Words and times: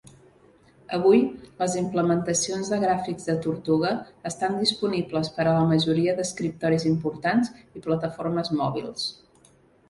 Avui, 0.95 1.19
les 1.57 1.73
implementacions 1.81 2.71
de 2.73 2.79
gràfics 2.83 3.27
de 3.31 3.35
tortuga 3.43 3.91
estan 4.31 4.57
disponibles 4.63 5.29
per 5.37 5.45
a 5.45 5.53
la 5.59 5.69
majoria 5.75 6.17
d'escriptoris 6.21 6.87
importants 6.93 7.53
i 7.61 7.85
plataformes 7.87 8.51
mòbils. 8.63 9.07